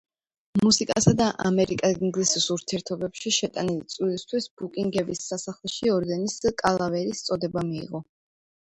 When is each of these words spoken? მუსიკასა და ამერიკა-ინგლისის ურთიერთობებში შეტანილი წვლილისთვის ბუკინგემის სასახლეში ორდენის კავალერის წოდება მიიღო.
მუსიკასა 0.61 1.11
და 1.19 1.27
ამერიკა-ინგლისის 1.49 2.47
ურთიერთობებში 2.57 3.35
შეტანილი 3.37 3.87
წვლილისთვის 3.95 4.51
ბუკინგემის 4.63 5.25
სასახლეში 5.31 5.97
ორდენის 6.01 6.43
კავალერის 6.67 7.27
წოდება 7.31 7.71
მიიღო. 7.73 8.07